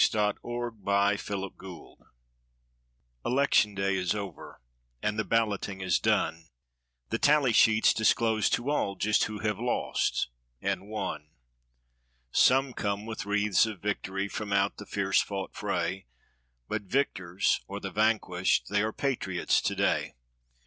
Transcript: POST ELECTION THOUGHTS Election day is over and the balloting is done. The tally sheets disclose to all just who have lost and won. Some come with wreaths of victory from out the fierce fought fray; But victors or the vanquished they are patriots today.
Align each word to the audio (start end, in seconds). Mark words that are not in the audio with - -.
POST 0.11 0.39
ELECTION 0.43 1.51
THOUGHTS 1.61 2.01
Election 3.23 3.75
day 3.75 3.95
is 3.95 4.15
over 4.15 4.59
and 5.03 5.19
the 5.19 5.23
balloting 5.23 5.81
is 5.81 5.99
done. 5.99 6.45
The 7.09 7.19
tally 7.19 7.53
sheets 7.53 7.93
disclose 7.93 8.49
to 8.49 8.71
all 8.71 8.95
just 8.95 9.25
who 9.25 9.41
have 9.41 9.59
lost 9.59 10.29
and 10.59 10.89
won. 10.89 11.29
Some 12.31 12.73
come 12.73 13.05
with 13.05 13.27
wreaths 13.27 13.67
of 13.67 13.79
victory 13.81 14.27
from 14.27 14.51
out 14.51 14.77
the 14.77 14.87
fierce 14.87 15.21
fought 15.21 15.53
fray; 15.53 16.07
But 16.67 16.81
victors 16.81 17.61
or 17.67 17.79
the 17.79 17.91
vanquished 17.91 18.69
they 18.71 18.81
are 18.81 18.91
patriots 18.91 19.61
today. 19.61 20.15